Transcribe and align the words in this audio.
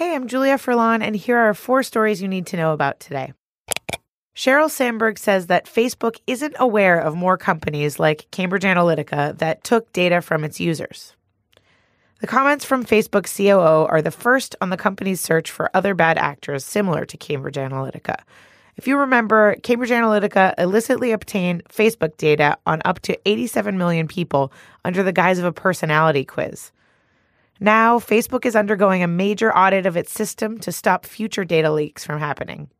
Hey, 0.00 0.14
I'm 0.14 0.28
Julia 0.28 0.56
Furlan, 0.56 1.02
and 1.02 1.14
here 1.14 1.36
are 1.36 1.52
four 1.52 1.82
stories 1.82 2.22
you 2.22 2.28
need 2.28 2.46
to 2.46 2.56
know 2.56 2.72
about 2.72 3.00
today. 3.00 3.34
Sheryl 4.34 4.70
Sandberg 4.70 5.18
says 5.18 5.48
that 5.48 5.66
Facebook 5.66 6.16
isn't 6.26 6.56
aware 6.58 6.98
of 6.98 7.14
more 7.14 7.36
companies 7.36 7.98
like 7.98 8.26
Cambridge 8.30 8.62
Analytica 8.62 9.36
that 9.36 9.62
took 9.62 9.92
data 9.92 10.22
from 10.22 10.42
its 10.42 10.58
users. 10.58 11.14
The 12.22 12.26
comments 12.26 12.64
from 12.64 12.82
Facebook 12.82 13.26
COO 13.26 13.86
are 13.90 14.00
the 14.00 14.10
first 14.10 14.56
on 14.62 14.70
the 14.70 14.78
company's 14.78 15.20
search 15.20 15.50
for 15.50 15.68
other 15.74 15.92
bad 15.92 16.16
actors 16.16 16.64
similar 16.64 17.04
to 17.04 17.18
Cambridge 17.18 17.56
Analytica. 17.56 18.16
If 18.78 18.88
you 18.88 18.96
remember, 18.96 19.56
Cambridge 19.56 19.90
Analytica 19.90 20.54
illicitly 20.56 21.12
obtained 21.12 21.64
Facebook 21.64 22.16
data 22.16 22.56
on 22.64 22.80
up 22.86 23.00
to 23.00 23.18
87 23.28 23.76
million 23.76 24.08
people 24.08 24.50
under 24.82 25.02
the 25.02 25.12
guise 25.12 25.38
of 25.38 25.44
a 25.44 25.52
personality 25.52 26.24
quiz. 26.24 26.72
Now, 27.62 27.98
Facebook 27.98 28.46
is 28.46 28.56
undergoing 28.56 29.02
a 29.02 29.06
major 29.06 29.54
audit 29.54 29.84
of 29.84 29.96
its 29.96 30.10
system 30.10 30.58
to 30.60 30.72
stop 30.72 31.04
future 31.04 31.44
data 31.44 31.70
leaks 31.70 32.04
from 32.06 32.18
happening. 32.18 32.70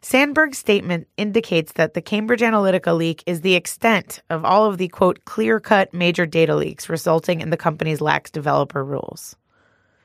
Sandberg's 0.00 0.56
statement 0.56 1.08
indicates 1.18 1.72
that 1.72 1.92
the 1.92 2.00
Cambridge 2.00 2.40
Analytica 2.40 2.96
leak 2.96 3.22
is 3.26 3.42
the 3.42 3.54
extent 3.54 4.22
of 4.30 4.44
all 4.44 4.64
of 4.64 4.78
the 4.78 4.88
quote 4.88 5.24
clear 5.26 5.60
cut 5.60 5.92
major 5.92 6.24
data 6.24 6.56
leaks 6.56 6.88
resulting 6.88 7.40
in 7.40 7.50
the 7.50 7.56
company's 7.56 8.00
lax 8.00 8.30
developer 8.30 8.82
rules. 8.82 9.36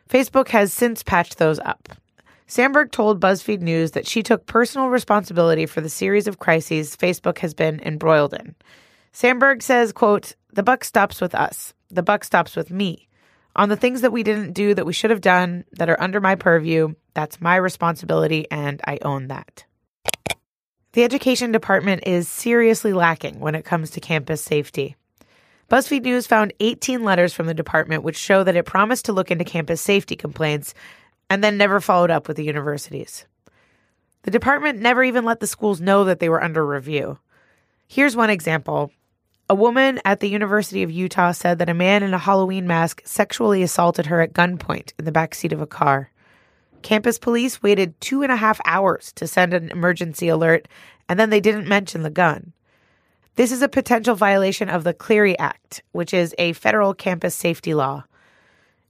Facebook 0.10 0.50
has 0.50 0.74
since 0.74 1.02
patched 1.02 1.38
those 1.38 1.60
up. 1.60 1.90
Sandberg 2.48 2.92
told 2.92 3.22
BuzzFeed 3.22 3.62
News 3.62 3.92
that 3.92 4.08
she 4.08 4.22
took 4.22 4.48
personal 4.48 4.90
responsibility 4.90 5.66
for 5.66 5.80
the 5.80 5.90
series 5.90 6.28
of 6.28 6.40
crises 6.40 6.98
Facebook 6.98 7.38
has 7.38 7.54
been 7.54 7.80
embroiled 7.82 8.34
in. 8.34 8.56
Sandberg 9.14 9.62
says, 9.62 9.94
quote, 9.94 10.36
"The 10.52 10.64
buck 10.64 10.84
stops 10.84 11.22
with 11.22 11.34
us. 11.34 11.74
The 11.90 12.04
buck 12.04 12.26
stops 12.26 12.58
with 12.58 12.72
me 12.72 13.08
on 13.56 13.70
the 13.70 13.76
things 13.76 14.02
that 14.02 14.12
we 14.12 14.24
didn't 14.24 14.54
do 14.54 14.74
that 14.74 14.86
we 14.86 14.94
should 14.94 15.10
have 15.10 15.22
done 15.22 15.66
that 15.74 15.90
are 15.90 16.02
under 16.02 16.22
my 16.22 16.36
purview. 16.36 16.94
That's 17.14 17.42
my 17.42 17.56
responsibility, 17.56 18.48
and 18.50 18.82
I 18.86 19.00
own 19.02 19.28
that. 19.28 19.66
The 20.94 21.04
education 21.04 21.52
department 21.52 22.04
is 22.06 22.28
seriously 22.28 22.94
lacking 22.94 23.40
when 23.40 23.56
it 23.56 23.66
comes 23.66 23.92
to 23.92 24.02
campus 24.02 24.42
safety. 24.42 24.96
BuzzFeed 25.70 26.04
News 26.04 26.28
found 26.28 26.54
18 26.60 27.04
letters 27.04 27.34
from 27.34 27.46
the 27.46 27.54
department 27.54 28.04
which 28.04 28.18
show 28.18 28.44
that 28.44 28.58
it 28.58 28.66
promised 28.66 29.06
to 29.06 29.14
look 29.14 29.32
into 29.32 29.46
campus 29.46 29.80
safety 29.80 30.18
complaints 30.18 30.74
and 31.30 31.42
then 31.42 31.58
never 31.58 31.80
followed 31.80 32.12
up 32.12 32.28
with 32.28 32.36
the 32.36 32.44
universities. 32.44 33.26
The 34.24 34.32
department 34.32 34.82
never 34.82 35.02
even 35.02 35.24
let 35.24 35.40
the 35.40 35.48
schools 35.48 35.80
know 35.80 36.04
that 36.04 36.20
they 36.20 36.28
were 36.28 36.44
under 36.44 36.66
review. 36.66 37.20
Here's 37.88 38.18
one 38.18 38.30
example 38.30 38.92
a 39.52 39.54
woman 39.54 40.00
at 40.06 40.22
the 40.22 40.30
University 40.30 40.82
of 40.82 40.90
Utah 40.90 41.34
said 41.34 41.60
that 41.60 41.68
a 41.68 41.74
man 41.74 42.04
in 42.04 42.14
a 42.14 42.18
Halloween 42.18 42.66
mask 42.66 43.02
sexually 43.04 43.62
assaulted 43.62 44.06
her 44.06 44.22
at 44.22 44.32
gunpoint 44.32 44.94
in 44.98 45.04
the 45.04 45.12
back 45.12 45.36
seat 45.36 45.52
of 45.52 45.60
a 45.60 45.68
car. 45.68 46.10
Campus 46.84 47.20
police 47.20 47.62
waited 47.62 48.00
two 48.00 48.24
and 48.24 48.32
a 48.32 48.38
half 48.38 48.62
hours 48.64 49.12
to 49.12 49.28
send 49.28 49.54
an 49.54 49.70
emergency 49.70 50.30
alert, 50.30 50.70
and 51.10 51.20
then 51.20 51.32
they 51.32 51.42
didn't 51.42 51.68
mention 51.68 52.02
the 52.02 52.10
gun. 52.10 52.54
This 53.36 53.52
is 53.52 53.62
a 53.62 53.68
potential 53.68 54.16
violation 54.16 54.70
of 54.70 54.86
the 54.86 54.94
Clery 54.94 55.36
Act, 55.38 55.84
which 55.92 56.14
is 56.14 56.34
a 56.38 56.54
federal 56.54 56.94
campus 56.94 57.36
safety 57.36 57.74
law. 57.74 58.06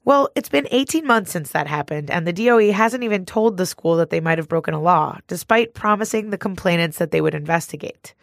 Well, 0.05 0.29
it's 0.35 0.49
been 0.49 0.67
18 0.69 1.07
months 1.07 1.31
since 1.31 1.49
that 1.53 1.65
happened, 1.65 2.11
and 2.11 2.27
the 2.27 2.33
DOE 2.33 2.71
hasn't 2.71 3.03
even 3.03 3.25
told 3.25 3.57
the 3.57 3.65
school 3.65 3.95
that 3.95 4.11
they 4.11 4.19
might 4.19 4.37
have 4.37 4.47
broken 4.47 4.75
a 4.75 4.79
law, 4.79 5.17
despite 5.27 5.73
promising 5.73 6.29
the 6.29 6.37
complainants 6.37 6.99
that 6.99 7.09
they 7.09 7.19
would 7.19 7.33
investigate. 7.33 8.13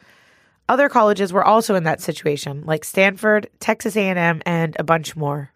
Other 0.69 0.89
colleges 0.91 1.33
were 1.33 1.45
also 1.45 1.75
in 1.75 1.85
that 1.85 2.03
situation, 2.03 2.63
like 2.67 2.85
Stanford, 2.85 3.49
Texas 3.59 3.97
A&M, 3.97 4.43
and 4.45 4.77
a 4.79 4.85
bunch 4.85 5.17
more. 5.17 5.51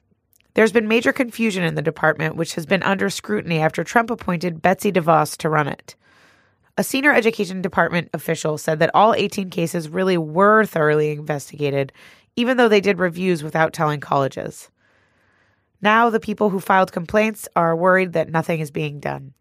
There's 0.54 0.72
been 0.72 0.88
major 0.88 1.12
confusion 1.12 1.64
in 1.64 1.74
the 1.74 1.82
department, 1.82 2.36
which 2.36 2.54
has 2.54 2.64
been 2.64 2.82
under 2.82 3.10
scrutiny 3.10 3.58
after 3.58 3.84
Trump 3.84 4.10
appointed 4.10 4.62
Betsy 4.62 4.91
DeVos 4.91 5.36
to 5.38 5.50
run 5.50 5.69
it. 5.69 5.96
A 6.78 6.84
senior 6.84 7.12
education 7.12 7.60
department 7.60 8.08
official 8.14 8.56
said 8.56 8.78
that 8.78 8.91
all 8.94 9.14
18 9.14 9.50
cases 9.50 9.91
really 9.91 10.16
were 10.16 10.64
thoroughly 10.64 11.10
investigated, 11.12 11.92
even 12.34 12.56
though 12.56 12.69
they 12.69 12.81
did 12.81 12.98
reviews 12.98 13.42
without 13.42 13.75
telling 13.75 14.00
colleges. 14.00 14.70
Now, 15.82 16.08
the 16.08 16.20
people 16.20 16.48
who 16.48 16.60
filed 16.60 16.92
complaints 16.92 17.48
are 17.54 17.76
worried 17.76 18.14
that 18.14 18.31
nothing 18.31 18.60
is 18.60 18.70
being 18.70 19.00
done. 19.00 19.34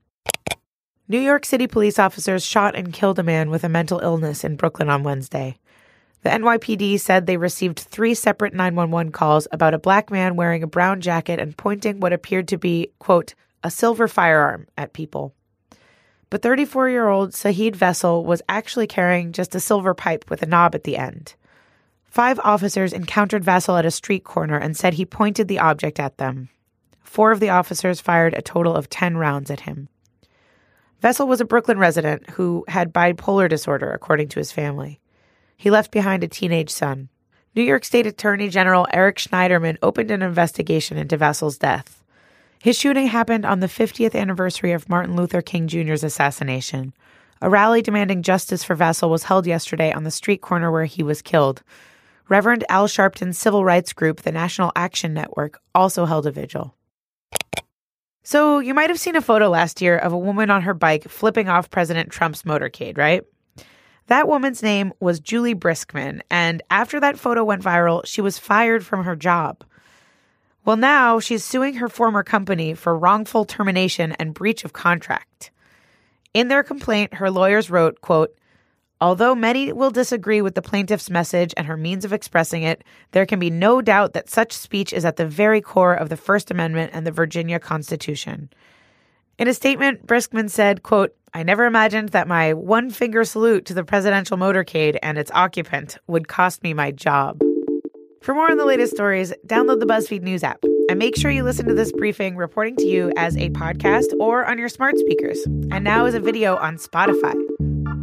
New 1.12 1.20
York 1.20 1.44
City 1.44 1.68
police 1.68 2.00
officers 2.00 2.46
shot 2.46 2.74
and 2.74 2.94
killed 2.94 3.20
a 3.20 3.24
man 3.24 3.50
with 3.50 3.66
a 3.66 3.68
mental 3.68 4.00
illness 4.00 4.46
in 4.46 4.56
Brooklyn 4.56 4.90
on 4.90 5.04
Wednesday. 5.04 5.58
The 6.24 6.30
NYPD 6.30 7.02
said 7.02 7.26
they 7.26 7.36
received 7.36 7.80
three 7.80 8.14
separate 8.14 8.54
911 8.54 9.12
calls 9.12 9.46
about 9.52 9.74
a 9.74 9.78
black 9.78 10.10
man 10.10 10.38
wearing 10.38 10.64
a 10.64 10.68
brown 10.68 11.02
jacket 11.02 11.38
and 11.38 11.58
pointing 11.58 12.00
what 12.00 12.14
appeared 12.14 12.48
to 12.48 12.58
be, 12.58 12.94
quote, 13.00 13.36
a 13.62 13.70
silver 13.70 14.08
firearm 14.08 14.68
at 14.78 14.94
people. 14.94 15.36
But 16.30 16.44
34 16.44 16.90
year 16.90 17.10
old 17.10 17.32
Saheed 17.32 17.76
Vassell 17.76 18.24
was 18.24 18.42
actually 18.48 18.88
carrying 18.88 19.34
just 19.34 19.54
a 19.54 19.60
silver 19.60 19.94
pipe 19.94 20.30
with 20.30 20.42
a 20.42 20.46
knob 20.46 20.76
at 20.76 20.86
the 20.86 20.96
end. 20.96 21.36
Five 22.06 22.40
officers 22.40 22.94
encountered 22.94 23.44
Vassell 23.44 23.78
at 23.78 23.86
a 23.86 23.92
street 23.92 24.24
corner 24.24 24.58
and 24.58 24.78
said 24.78 24.94
he 24.94 25.06
pointed 25.06 25.50
the 25.50 25.60
object 25.60 26.00
at 26.00 26.20
them. 26.20 26.48
Four 27.04 27.34
of 27.34 27.42
the 27.42 27.50
officers 27.50 28.00
fired 28.00 28.34
a 28.34 28.42
total 28.42 28.74
of 28.74 28.90
10 28.90 29.18
rounds 29.18 29.52
at 29.52 29.60
him. 29.68 29.90
Vassell 31.02 31.28
was 31.28 31.42
a 31.42 31.46
Brooklyn 31.46 31.80
resident 31.80 32.30
who 32.32 32.64
had 32.68 32.94
bipolar 32.94 33.50
disorder, 33.50 33.92
according 33.92 34.28
to 34.30 34.40
his 34.40 34.52
family. 34.52 35.00
He 35.58 35.72
left 35.72 35.92
behind 35.92 36.24
a 36.24 36.28
teenage 36.28 36.70
son. 36.70 37.10
New 37.56 37.64
York 37.64 37.84
State 37.84 38.06
Attorney 38.06 38.50
General 38.50 38.88
Eric 38.94 39.18
Schneiderman 39.18 39.78
opened 39.82 40.12
an 40.12 40.22
investigation 40.22 40.98
into 40.98 41.18
Vassell's 41.18 41.58
death. 41.58 42.04
His 42.62 42.78
shooting 42.78 43.08
happened 43.08 43.46
on 43.46 43.62
the 43.62 43.68
50th 43.68 44.14
anniversary 44.14 44.74
of 44.74 44.88
Martin 44.88 45.16
Luther 45.16 45.42
King 45.42 45.68
Jr.'s 45.68 46.04
assassination. 46.04 46.94
A 47.42 47.50
rally 47.50 47.82
demanding 47.82 48.22
justice 48.22 48.64
for 48.64 48.76
Vassell 48.76 49.10
was 49.10 49.24
held 49.24 49.48
yesterday 49.48 49.92
on 49.92 50.04
the 50.04 50.12
street 50.12 50.42
corner 50.42 50.72
where 50.72 50.86
he 50.86 51.02
was 51.02 51.24
killed. 51.24 51.64
Reverend 52.30 52.64
Al 52.70 52.88
Sharpton's 52.88 53.40
civil 53.40 53.66
rights 53.66 53.92
group, 53.92 54.22
the 54.22 54.32
National 54.32 54.72
Action 54.76 55.16
Network, 55.16 55.60
also 55.74 56.06
held 56.06 56.28
a 56.28 56.32
vigil. 56.32 56.76
So, 58.24 58.60
you 58.60 58.76
might 58.76 58.90
have 58.90 59.00
seen 59.00 59.16
a 59.16 59.22
photo 59.22 59.50
last 59.50 59.82
year 59.82 59.98
of 59.98 60.14
a 60.14 60.18
woman 60.18 60.52
on 60.52 60.62
her 60.62 60.76
bike 60.76 61.10
flipping 61.10 61.50
off 61.50 61.72
President 61.72 62.12
Trump's 62.12 62.44
motorcade, 62.44 62.98
right? 62.98 63.24
That 64.08 64.28
woman's 64.28 64.62
name 64.62 64.94
was 65.00 65.20
Juli 65.20 65.56
Briskman, 65.56 66.22
and 66.30 66.62
after 66.70 67.00
that 67.00 67.18
photo 67.18 67.44
went 67.44 67.64
viral, 67.64 68.06
she 68.06 68.22
was 68.22 68.38
fired 68.38 68.86
from 68.86 69.06
her 69.06 69.16
job. 69.16 69.64
Well, 70.66 70.78
now 70.78 71.20
she's 71.20 71.44
suing 71.44 71.76
her 71.76 71.90
former 71.90 72.22
company 72.22 72.76
for 72.76 72.96
wrongful 72.96 73.46
termination 73.46 74.12
and 74.14 74.34
breach 74.34 74.64
of 74.64 74.74
contract. 74.74 75.50
In 76.34 76.48
their 76.48 76.62
complaint, 76.62 77.16
her 77.16 77.32
lawyers 77.32 77.72
wrote, 77.72 78.02
quote, 78.02 78.36
Although 79.02 79.34
many 79.34 79.74
will 79.74 79.90
disagree 79.90 80.44
with 80.44 80.54
the 80.54 80.62
plaintiff's 80.62 81.10
message 81.10 81.56
and 81.58 81.66
her 81.66 81.76
means 81.76 82.06
of 82.06 82.14
expressing 82.14 82.62
it, 82.62 82.84
there 83.14 83.26
can 83.26 83.40
be 83.40 83.50
no 83.50 83.82
doubt 83.82 84.14
that 84.14 84.30
such 84.30 84.54
speech 84.54 84.94
is 84.94 85.06
at 85.06 85.16
the 85.16 85.26
very 85.26 85.60
core 85.60 85.96
of 85.96 86.10
the 86.10 86.16
First 86.16 86.52
Amendment 86.52 86.92
and 86.94 87.06
the 87.06 87.12
Virginia 87.12 87.60
Constitution. 87.60 88.52
In 89.40 89.48
a 89.48 89.56
statement, 89.56 90.06
Briskman 90.06 90.52
said, 90.52 90.84
quote, 90.84 91.16
I 91.34 91.42
never 91.42 91.66
imagined 91.66 92.10
that 92.10 92.28
my 92.28 92.54
one 92.54 92.92
finger 92.92 93.24
salute 93.24 93.66
to 93.66 93.74
the 93.74 93.84
presidential 93.84 94.38
motorcade 94.38 95.00
and 95.02 95.18
its 95.18 95.32
occupant 95.34 95.98
would 96.06 96.28
cost 96.28 96.62
me 96.62 96.76
my 96.76 96.92
job. 96.92 97.42
For 98.22 98.36
more 98.36 98.52
on 98.52 98.58
the 98.58 98.66
latest 98.66 98.94
stories, 98.94 99.34
download 99.48 99.80
the 99.80 99.88
BuzzFeed 99.88 100.22
News 100.22 100.44
app 100.44 100.64
and 100.90 101.00
make 101.00 101.16
sure 101.16 101.32
you 101.32 101.42
listen 101.42 101.68
to 101.68 101.74
this 101.74 101.92
briefing 101.92 102.36
reporting 102.36 102.76
to 102.76 102.86
you 102.86 103.12
as 103.18 103.36
a 103.38 103.50
podcast 103.50 104.14
or 104.20 104.46
on 104.46 104.60
your 104.60 104.70
smart 104.70 105.00
speakers. 105.00 105.44
And 105.72 105.84
now 105.84 106.06
as 106.06 106.14
a 106.14 106.20
video 106.20 106.56
on 106.58 106.76
Spotify. 106.76 107.34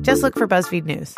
Just 0.02 0.22
look 0.22 0.34
for 0.34 0.48
BuzzFeed 0.48 0.84
News. 0.84 1.14